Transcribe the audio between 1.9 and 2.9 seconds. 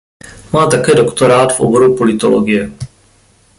politologie.